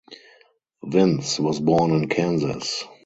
Vincze 0.83 1.39
was 1.39 1.59
born 1.59 1.91
in 1.91 2.09
Kansas. 2.09 2.85